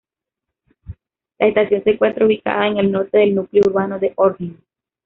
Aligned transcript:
La 1.37 1.45
estación 1.45 1.83
se 1.83 1.91
encuentra 1.91 2.25
ubicada 2.25 2.65
en 2.65 2.77
el 2.79 2.91
norte 2.91 3.19
del 3.19 3.35
núcleo 3.35 3.61
urbano 3.67 3.99
de 3.99 4.13
Horgen. 4.15 4.57